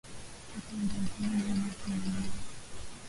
[0.51, 2.37] Toka mbavuni mwako yenyewe.